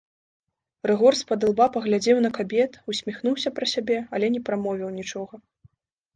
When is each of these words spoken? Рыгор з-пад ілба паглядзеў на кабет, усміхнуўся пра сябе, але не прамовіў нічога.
Рыгор 0.91 1.17
з-пад 1.19 1.39
ілба 1.49 1.67
паглядзеў 1.75 2.17
на 2.27 2.31
кабет, 2.39 2.71
усміхнуўся 2.93 3.49
пра 3.61 3.65
сябе, 3.75 3.97
але 4.19 4.33
не 4.39 4.43
прамовіў 4.51 4.89
нічога. 4.99 5.33